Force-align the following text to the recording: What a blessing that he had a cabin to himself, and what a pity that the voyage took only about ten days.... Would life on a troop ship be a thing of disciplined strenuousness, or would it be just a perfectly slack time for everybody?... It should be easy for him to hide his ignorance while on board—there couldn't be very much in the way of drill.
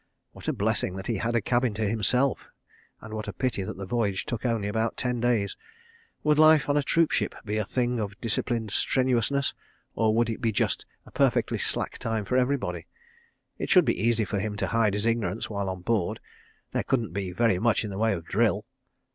What 0.31 0.47
a 0.47 0.53
blessing 0.53 0.95
that 0.95 1.05
he 1.05 1.17
had 1.17 1.35
a 1.35 1.41
cabin 1.41 1.75
to 1.75 1.87
himself, 1.87 2.49
and 3.01 3.13
what 3.13 3.27
a 3.27 3.33
pity 3.33 3.61
that 3.61 3.77
the 3.77 3.85
voyage 3.85 4.25
took 4.25 4.47
only 4.47 4.67
about 4.67 4.97
ten 4.97 5.19
days.... 5.19 5.55
Would 6.23 6.39
life 6.39 6.67
on 6.67 6.75
a 6.75 6.81
troop 6.81 7.11
ship 7.11 7.35
be 7.45 7.57
a 7.59 7.65
thing 7.65 7.99
of 7.99 8.19
disciplined 8.19 8.71
strenuousness, 8.71 9.53
or 9.93 10.15
would 10.15 10.27
it 10.31 10.41
be 10.41 10.51
just 10.51 10.87
a 11.05 11.11
perfectly 11.11 11.59
slack 11.59 11.99
time 11.99 12.25
for 12.25 12.35
everybody?... 12.35 12.87
It 13.59 13.69
should 13.69 13.85
be 13.85 14.01
easy 14.01 14.25
for 14.25 14.39
him 14.39 14.55
to 14.57 14.65
hide 14.69 14.95
his 14.95 15.05
ignorance 15.05 15.51
while 15.51 15.69
on 15.69 15.81
board—there 15.83 16.81
couldn't 16.81 17.13
be 17.13 17.31
very 17.31 17.59
much 17.59 17.83
in 17.83 17.91
the 17.91 17.99
way 17.99 18.13
of 18.13 18.25
drill. 18.25 18.65